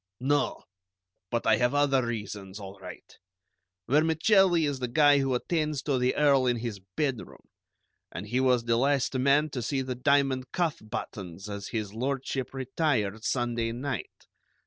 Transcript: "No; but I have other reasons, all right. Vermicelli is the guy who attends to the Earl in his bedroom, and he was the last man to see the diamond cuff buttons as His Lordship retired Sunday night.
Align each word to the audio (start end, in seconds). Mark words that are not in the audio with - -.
"No; 0.19 0.63
but 1.29 1.45
I 1.45 1.57
have 1.57 1.75
other 1.75 2.03
reasons, 2.03 2.59
all 2.59 2.79
right. 2.79 3.05
Vermicelli 3.87 4.65
is 4.65 4.79
the 4.79 4.87
guy 4.87 5.19
who 5.19 5.35
attends 5.35 5.83
to 5.83 5.99
the 5.99 6.15
Earl 6.15 6.47
in 6.47 6.57
his 6.57 6.79
bedroom, 6.95 7.45
and 8.11 8.25
he 8.25 8.39
was 8.39 8.63
the 8.63 8.77
last 8.77 9.13
man 9.13 9.51
to 9.51 9.61
see 9.61 9.83
the 9.83 9.93
diamond 9.93 10.51
cuff 10.51 10.79
buttons 10.83 11.47
as 11.47 11.67
His 11.67 11.93
Lordship 11.93 12.51
retired 12.51 13.23
Sunday 13.23 13.71
night. 13.73 14.25